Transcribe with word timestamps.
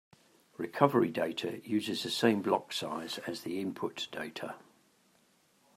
Recovery 0.57 1.11
data 1.11 1.61
uses 1.63 2.01
the 2.01 2.09
same 2.09 2.41
block 2.41 2.73
size 2.73 3.19
as 3.27 3.41
the 3.41 3.59
input 3.59 4.07
data. 4.11 4.55